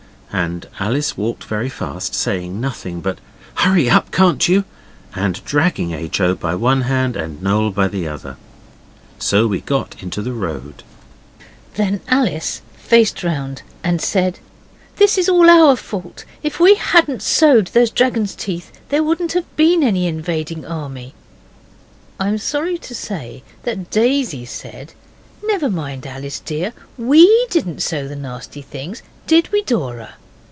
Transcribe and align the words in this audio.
And 0.33 0.65
Alice 0.79 1.17
walked 1.17 1.43
very 1.43 1.67
fast, 1.67 2.15
saying 2.15 2.61
nothing 2.61 3.01
but 3.01 3.19
'Hurry 3.55 3.89
up, 3.89 4.11
can't 4.13 4.47
you!' 4.47 4.63
and 5.13 5.43
dragging 5.43 5.91
H. 5.91 6.21
O. 6.21 6.35
by 6.35 6.55
one 6.55 6.83
hand 6.83 7.17
and 7.17 7.41
Noel 7.43 7.69
by 7.69 7.89
the 7.89 8.07
other. 8.07 8.37
So 9.19 9.45
we 9.45 9.59
got 9.59 10.01
into 10.01 10.21
the 10.21 10.31
road. 10.31 10.83
Then 11.73 11.99
Alice 12.07 12.61
faced 12.77 13.25
round 13.25 13.63
and 13.83 14.01
said, 14.01 14.39
'This 14.95 15.17
is 15.17 15.27
all 15.27 15.49
our 15.49 15.75
fault. 15.75 16.23
If 16.43 16.61
we 16.61 16.75
hadn't 16.75 17.21
sowed 17.21 17.67
those 17.67 17.91
dragon's 17.91 18.33
teeth 18.33 18.71
there 18.87 19.03
wouldn't 19.03 19.33
have 19.33 19.53
been 19.57 19.83
any 19.83 20.07
invading 20.07 20.65
army.' 20.65 21.13
I 22.21 22.29
am 22.29 22.37
sorry 22.37 22.77
to 22.77 22.95
say 22.95 23.43
Daisy 23.89 24.45
said, 24.45 24.93
'Never 25.43 25.69
mind, 25.69 26.07
Alice, 26.07 26.39
dear. 26.39 26.71
WE 26.97 27.27
didn't 27.49 27.81
sow 27.81 28.07
the 28.07 28.15
nasty 28.15 28.61
things, 28.61 29.01
did 29.27 29.51
we, 29.51 29.61
Dora? 29.61 30.13